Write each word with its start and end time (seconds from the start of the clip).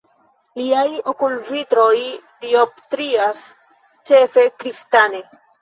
Liaj 0.59 0.85
okulvitroj 1.11 1.93
dioptrias 2.47 3.47
ĉefe 4.11 4.49
kristane. 4.65 5.25